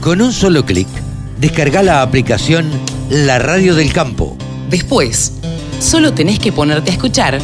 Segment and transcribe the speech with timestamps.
[0.00, 0.88] Con un solo clic,
[1.36, 2.70] descarga la aplicación
[3.10, 4.34] La Radio del Campo.
[4.70, 5.38] Después,
[5.78, 7.38] solo tenés que ponerte a escuchar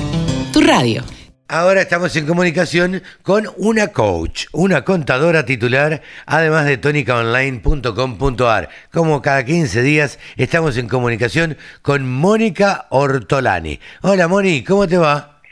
[0.55, 1.03] tu radio.
[1.49, 8.71] Ahora estamos en comunicación con una coach, una contadora titular, además de tonicaonline.com.ar.
[8.91, 13.81] Como cada 15 días estamos en comunicación con Mónica Ortolani.
[14.01, 15.43] Hola Moni, ¿cómo te va?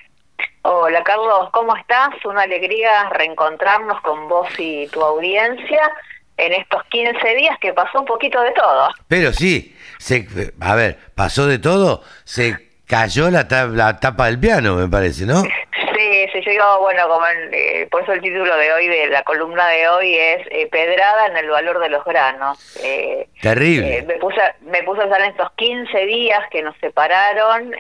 [0.63, 2.15] Hola Carlos, ¿cómo estás?
[2.25, 5.93] Una alegría reencontrarnos con vos y tu audiencia
[6.37, 8.89] en estos 15 días que pasó un poquito de todo.
[9.09, 10.27] Pero sí, se,
[10.61, 15.43] a ver, pasó de todo, se cayó la, la tapa del piano, me parece, ¿no?
[15.97, 19.69] Sí, se llegó, bueno, como eh, por eso el título de hoy, de la columna
[19.69, 22.59] de hoy es eh, Pedrada en el valor de los granos.
[22.83, 24.03] Eh, Terrible.
[24.03, 27.73] me, puse, me puse a en estos 15 días que nos separaron,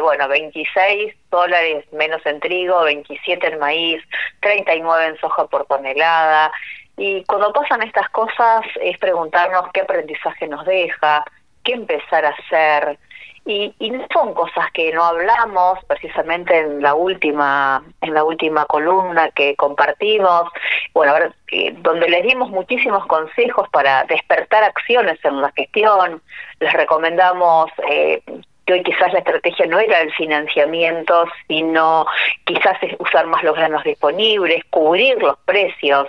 [0.00, 4.02] bueno, 26 dólares menos en trigo, 27 en maíz,
[4.40, 6.50] 39 en soja por tonelada.
[6.98, 11.24] Y cuando pasan estas cosas es preguntarnos qué aprendizaje nos deja,
[11.62, 12.98] qué empezar a hacer.
[13.46, 19.30] Y, y son cosas que no hablamos precisamente en la última en la última columna
[19.30, 20.50] que compartimos
[20.92, 26.20] bueno a ver, eh, donde les dimos muchísimos consejos para despertar acciones en la gestión
[26.60, 28.22] les recomendamos eh,
[28.68, 32.04] que hoy quizás la estrategia no era el financiamiento, sino
[32.44, 36.06] quizás usar más los granos disponibles, cubrir los precios,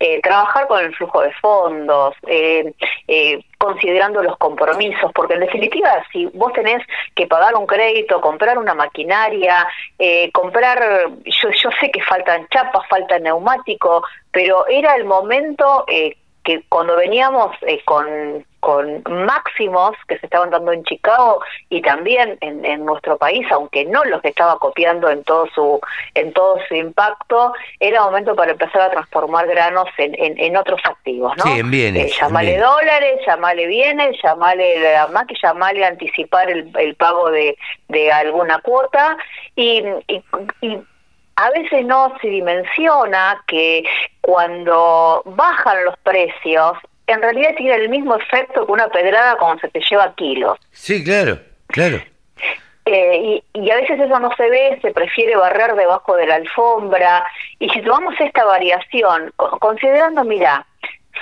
[0.00, 2.72] eh, trabajar con el flujo de fondos, eh,
[3.06, 8.58] eh, considerando los compromisos, porque en definitiva, si vos tenés que pagar un crédito, comprar
[8.58, 9.68] una maquinaria,
[10.32, 10.80] comprar,
[11.24, 17.54] yo, yo sé que faltan chapas, falta neumático, pero era el momento que cuando veníamos
[17.84, 23.46] con con máximos que se estaban dando en Chicago y también en, en, nuestro país,
[23.50, 25.80] aunque no los estaba copiando en todo su
[26.14, 31.32] en todo su impacto, era momento para empezar a transformar granos en, en, otros activos,
[31.38, 31.44] ¿no?
[31.44, 32.12] Sí, en bienes.
[32.12, 37.56] Eh, llamale dólares, llamale bienes, llamale más que llamale anticipar el, el pago de,
[37.88, 39.16] de alguna cuota
[39.56, 40.22] y, y,
[40.60, 40.78] y
[41.36, 43.82] a veces no se dimensiona que
[44.20, 46.76] cuando bajan los precios
[47.12, 50.58] en realidad tiene el mismo efecto que una pedrada cuando se te lleva kilos.
[50.72, 51.38] Sí, claro,
[51.68, 52.00] claro.
[52.86, 57.24] Eh, y, a veces eso no se ve, se prefiere barrer debajo de la alfombra.
[57.58, 60.66] Y si tomamos esta variación, considerando, mira,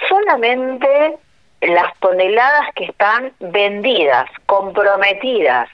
[0.09, 1.19] solamente
[1.61, 5.69] las toneladas que están vendidas, comprometidas,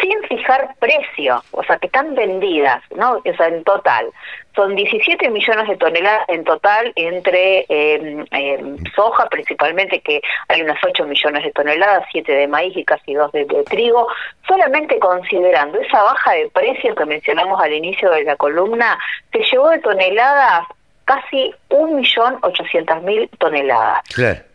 [0.00, 3.22] sin fijar precio, o sea, que están vendidas, ¿no?
[3.24, 4.06] O sea, en total.
[4.54, 11.04] Son 17 millones de toneladas en total entre eh, soja, principalmente, que hay unas 8
[11.04, 14.08] millones de toneladas, 7 de maíz y casi 2 de, trigo.
[14.46, 18.98] Solamente considerando esa baja de precio que mencionamos al inicio de la columna,
[19.32, 20.66] se llevó de toneladas
[21.04, 24.02] casi 1.800.000 toneladas.
[24.14, 24.47] Claro.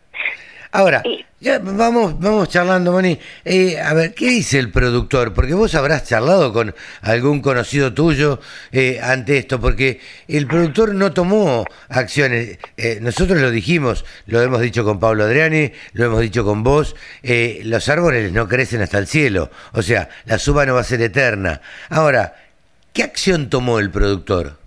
[0.74, 1.04] Ahora,
[1.38, 3.16] ya vamos, vamos charlando, Moni.
[3.44, 5.32] Eh, a ver, ¿qué dice el productor?
[5.32, 8.40] Porque vos habrás charlado con algún conocido tuyo
[8.72, 12.58] eh, ante esto, porque el productor no tomó acciones.
[12.76, 16.96] Eh, nosotros lo dijimos, lo hemos dicho con Pablo Adriani, lo hemos dicho con vos,
[17.22, 21.00] los árboles no crecen hasta el cielo, o sea, la suba no va a ser
[21.02, 21.60] eterna.
[21.88, 22.34] Ahora,
[22.92, 24.63] ¿qué acción tomó el productor?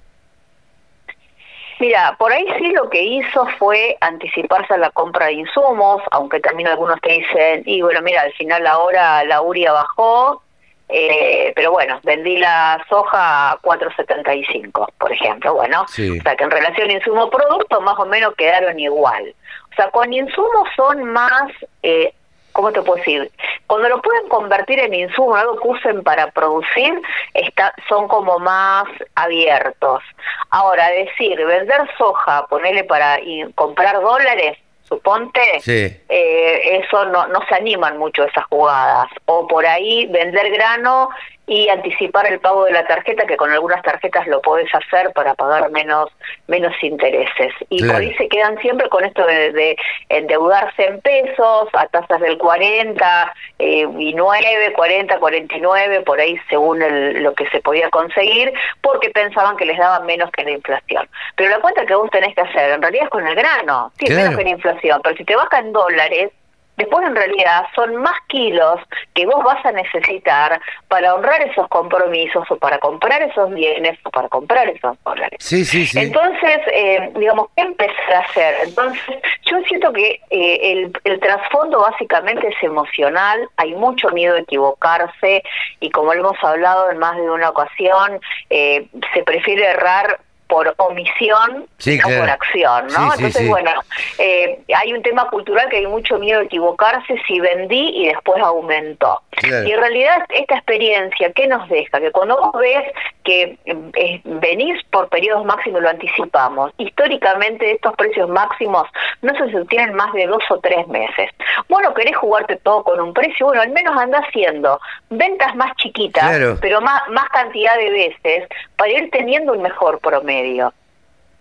[1.80, 6.40] Mira, por ahí sí lo que hizo fue anticiparse a la compra de insumos, aunque
[6.40, 10.42] también algunos te dicen, y bueno, mira, al final ahora la uria bajó,
[10.90, 16.52] eh, pero bueno, vendí la soja a 4.75, por ejemplo, bueno, o sea que en
[16.52, 19.36] relación insumo-producto más o menos quedaron igual.
[19.72, 21.52] O sea, con insumos son más
[21.84, 22.14] eh,
[22.58, 23.32] ¿cómo te puedo decir?
[23.68, 27.02] Cuando lo pueden convertir en insumo, algo que usen para producir,
[27.34, 28.86] está, son como más
[29.16, 30.02] abiertos.
[30.50, 33.20] Ahora, decir, vender soja, ponerle para
[33.56, 39.08] comprar dólares, suponte, eh, eso no, no se animan mucho esas jugadas.
[39.26, 41.10] O por ahí vender grano
[41.48, 45.34] y anticipar el pago de la tarjeta, que con algunas tarjetas lo podés hacer para
[45.34, 46.12] pagar menos
[46.48, 47.54] menos intereses.
[47.70, 49.78] Y por ahí se quedan siempre con esto de,
[50.10, 56.80] endeudarse en pesos a tasas del 40 eh, y 9, 40, 49, por ahí según
[57.24, 58.52] lo que se podía conseguir,
[58.82, 61.08] porque pensaban que les daban menos que la inflación.
[61.36, 64.14] Pero la cuenta que vos tenés que hacer en realidad es con el grano, sí,
[64.14, 66.32] menos que la inflación, pero si te baja en dólares,
[66.78, 68.80] después en realidad son más kilos
[69.14, 74.10] que vos vas a necesitar para honrar esos compromisos o para comprar esos bienes o
[74.10, 75.38] para comprar esos dólares.
[75.40, 76.00] Sí, sí, sí.
[76.00, 78.56] Entonces, eh, digamos, ¿qué empezar a hacer?
[78.64, 84.40] Entonces, yo siento que eh, el, el trasfondo básicamente es emocional, hay mucho miedo a
[84.40, 85.44] equivocarse
[85.80, 88.20] y como hemos hablado en más de una ocasión,
[88.50, 93.14] eh, se prefiere errar por omisión, no por acción, ¿no?
[93.14, 93.72] Entonces, bueno,
[94.18, 98.42] eh, hay un tema cultural que hay mucho miedo de equivocarse si vendí y después
[98.42, 99.22] aumentó.
[99.44, 102.00] Y en realidad esta experiencia, ¿qué nos deja?
[102.00, 102.84] Que cuando vos ves
[103.28, 108.88] que eh, venís por periodos máximos, lo anticipamos, históricamente estos precios máximos
[109.22, 111.30] no se sostienen más de dos o tres meses.
[111.68, 114.80] Bueno, querés jugarte todo con un precio, bueno, al menos anda haciendo
[115.10, 118.48] ventas más chiquitas, pero más, más cantidad de veces,
[118.78, 120.72] para ir teniendo un mejor promedio.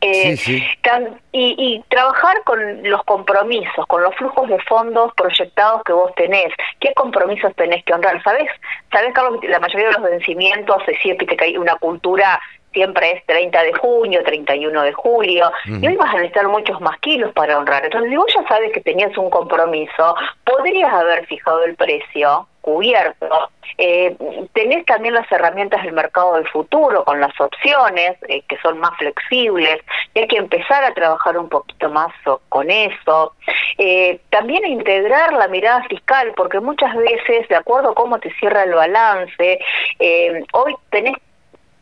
[0.07, 6.53] Eh, y, trabajar con los compromisos, con los flujos de fondos proyectados que vos tenés.
[6.81, 8.23] ¿Qué compromisos tenés que honrar?
[8.23, 8.49] ¿Sabés,
[8.93, 12.41] ¿Sabés Carlos, la mayoría de los vencimientos, es cierto que hay una cultura
[12.77, 16.99] siempre es 30 de junio, 31 de julio, y hoy vas a necesitar muchos más
[16.99, 17.83] kilos para honrar.
[17.87, 20.15] Entonces, si vos ya sabes que tenías un compromiso,
[20.45, 23.49] podrías haber fijado el precio cubierto.
[23.79, 24.17] Eh,
[24.53, 28.91] tenés también las herramientas del mercado del futuro con las opciones eh, que son más
[28.99, 29.79] flexibles
[30.15, 32.13] y hay que empezar a trabajar un poquito más
[32.49, 33.35] con eso.
[33.79, 38.65] Eh, también integrar la mirada fiscal porque muchas veces, de acuerdo a cómo te cierra
[38.65, 39.61] el balance,
[39.99, 41.15] eh, hoy tenés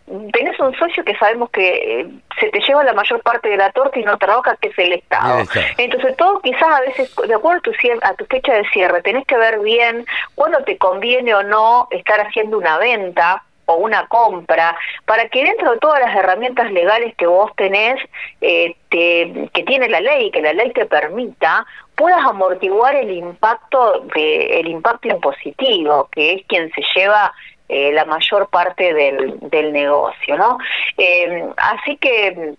[0.07, 2.07] tenés un socio que sabemos que eh,
[2.39, 4.93] se te lleva la mayor parte de la torta y no trabaja, que es el
[4.93, 5.45] Estado.
[5.79, 7.73] Entonces, todo quizás a veces, de acuerdo a tu,
[8.03, 10.05] a tu fecha de cierre, tenés que ver bien
[10.35, 15.73] cuándo te conviene o no estar haciendo una venta o una compra, para que dentro
[15.73, 17.99] de todas las herramientas legales que vos tenés,
[18.43, 21.65] eh, que tiene la ley, que la ley te permita,
[21.95, 27.33] puedas amortiguar el impacto de, el impacto impositivo, que es quien se lleva
[27.75, 30.59] eh, la mayor parte del, del negocio, ¿no?
[30.97, 32.55] Eh, así que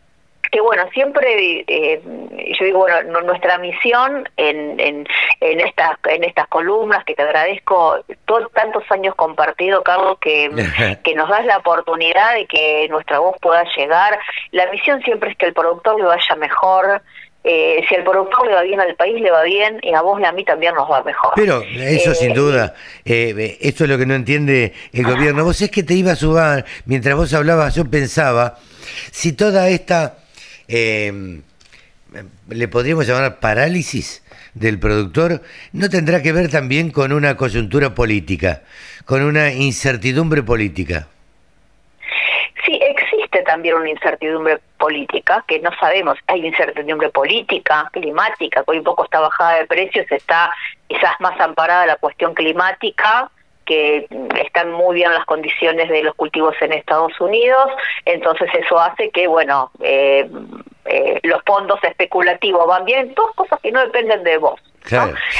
[0.51, 2.01] que bueno, siempre eh,
[2.57, 5.07] yo digo, bueno, nuestra misión en, en,
[5.39, 10.49] en, estas, en estas columnas, que te agradezco todos tantos años compartido, Carlos, que,
[11.03, 14.19] que nos das la oportunidad de que nuestra voz pueda llegar.
[14.51, 17.01] La misión siempre es que el productor le vaya mejor,
[17.47, 20.19] eh, si al productor le va bien al país, le va bien, y a vos
[20.19, 21.33] y a mí también nos va mejor.
[21.35, 22.73] Pero eso sin eh, duda,
[23.05, 25.43] eh, esto es lo que no entiende el gobierno.
[25.43, 28.57] Vos es que te iba a subir, mientras vos hablabas, yo pensaba,
[29.11, 30.17] si toda esta,
[30.67, 31.43] le
[32.67, 34.23] podríamos llamar parálisis
[34.55, 38.63] del productor, no tendrá que ver también con una coyuntura política,
[39.05, 41.09] con una incertidumbre política.
[43.43, 49.03] También una incertidumbre política, que no sabemos, hay incertidumbre política, climática, que hoy un poco
[49.03, 50.51] está bajada de precios, está
[50.87, 53.29] quizás más amparada la cuestión climática,
[53.65, 54.07] que
[54.43, 57.71] están muy bien las condiciones de los cultivos en Estados Unidos,
[58.05, 60.29] entonces eso hace que, bueno, eh,
[60.85, 64.61] eh, los fondos especulativos van bien, todas cosas que no dependen de vos.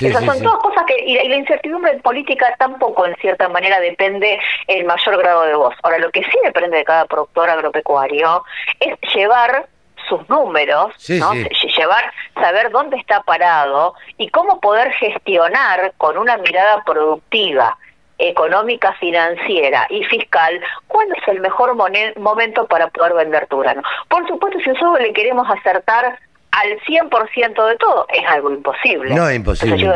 [0.02, 4.86] Esas son todas cosas que, y la incertidumbre política tampoco en cierta manera depende el
[4.86, 5.76] mayor grado de voz.
[5.84, 8.44] Ahora, lo que sí depende de cada productor agropecuario
[8.80, 9.68] es llevar
[10.08, 11.34] sus números, ¿no?
[11.34, 17.78] llevar, saber dónde está parado y cómo poder gestionar con una mirada productiva,
[18.18, 23.82] económica, financiera y fiscal, cuándo es el mejor momento para poder vender tu grano.
[24.08, 26.18] Por supuesto, si nosotros le queremos acertar
[26.56, 29.14] al 100% de todo es algo imposible.
[29.14, 29.92] No, imposible.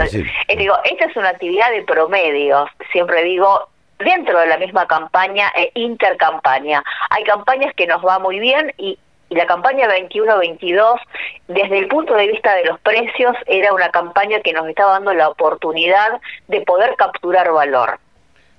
[0.47, 5.51] Eh, digo, esta es una actividad de promedios, siempre digo, dentro de la misma campaña
[5.55, 6.83] e intercampaña.
[7.09, 10.99] Hay campañas que nos va muy bien y, la campaña 21-22,
[11.49, 15.13] desde el punto de vista de los precios, era una campaña que nos estaba dando
[15.13, 17.99] la oportunidad de poder capturar valor,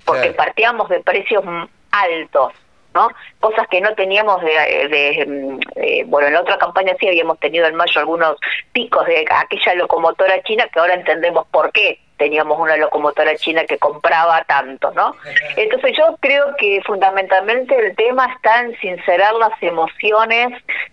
[0.04, 1.42] porque partíamos de precios
[1.90, 2.52] altos
[2.94, 3.08] ¿no?
[3.38, 7.66] Cosas que no teníamos de, mm, eh, bueno, en la otra campaña sí habíamos tenido
[7.66, 8.36] en mayo algunos
[8.72, 13.78] picos de aquella locomotora china que ahora entendemos por qué teníamos una locomotora china que
[13.78, 15.16] compraba tanto, ¿no?
[15.56, 20.50] Entonces yo creo que fundamentalmente el tema está en sincerar las emociones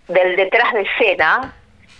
[0.08, 1.54] del detrás de escena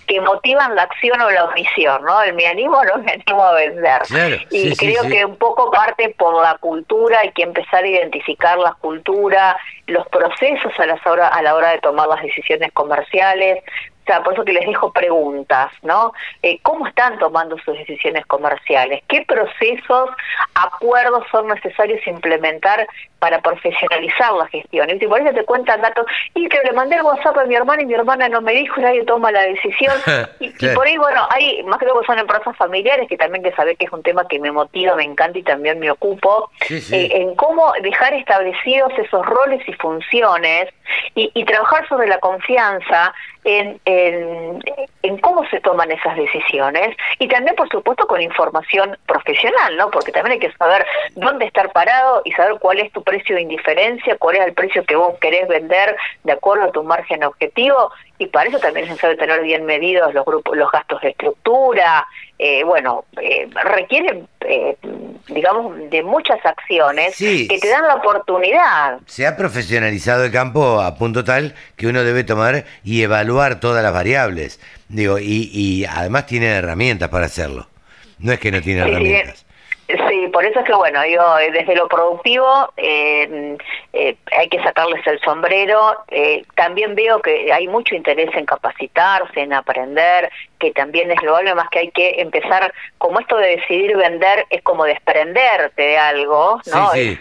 [0.09, 2.23] que motivan la acción o la omisión, ¿no?
[2.23, 4.03] El me animo no me animo a vender.
[4.51, 8.73] y creo que un poco parte por la cultura, hay que empezar a identificar la
[8.81, 13.63] cultura, los procesos a la hora, a la hora de tomar las decisiones comerciales,
[14.09, 16.13] sea, por eso que les dejo preguntas, ¿no?
[16.43, 19.03] Eh, ¿Cómo están tomando sus decisiones comerciales?
[19.07, 20.11] ¿Qué procesos,
[20.55, 22.87] acuerdos son necesarios implementar
[23.19, 24.89] para profesionalizar la gestión?
[24.91, 27.83] Y por eso te cuentan datos, y que le mandé el WhatsApp a mi hermana
[27.83, 29.95] y mi hermana no me dijo, nadie toma la decisión.
[30.41, 33.77] y, por ahí, bueno, hay, más que todo son empresas familiares, que también que saber
[33.77, 37.35] que es un tema que me motiva, me encanta y también me ocupo, eh, en
[37.35, 40.69] cómo dejar establecidos esos roles y funciones
[41.15, 43.13] y, trabajar sobre la confianza
[43.45, 43.81] en...
[43.85, 49.91] Eh, en, cómo se toman esas decisiones y también, por supuesto, con información profesional, ¿no?
[49.91, 50.87] Porque también hay que saber
[51.17, 54.85] dónde estar parado y saber cuál es tu precio de indiferencia, cuál es el precio
[54.85, 58.91] que vos querés vender de acuerdo a tu margen objetivo y para eso también es
[58.91, 62.07] necesario tener bien medidos los grupos, los gastos de estructura,
[62.39, 64.77] eh, bueno, eh, requieren, eh,
[65.29, 68.99] digamos, de muchas acciones que te dan la oportunidad.
[69.07, 73.83] Se ha profesionalizado el campo a punto tal que uno debe tomar y evaluar todas
[73.83, 77.69] las variables, digo, y, y además tiene herramientas para hacerlo.
[78.19, 79.45] No es que no tiene herramientas.
[79.89, 83.57] Sí, por eso es que bueno, yo desde lo productivo eh,
[83.95, 85.97] eh, hay que sacarles el sombrero.
[86.09, 91.55] Eh, también veo que hay mucho interés en capacitarse, en aprender, que también es loable,
[91.55, 96.61] más que hay que empezar, como esto de decidir vender es como desprenderte de algo,
[96.67, 96.93] ¿no?
[96.93, 97.19] Es,